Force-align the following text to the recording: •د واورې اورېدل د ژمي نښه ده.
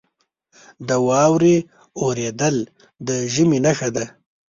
•د 0.87 0.89
واورې 1.07 1.55
اورېدل 2.01 2.55
د 3.07 3.09
ژمي 3.33 3.59
نښه 3.65 3.89
ده. 3.95 4.05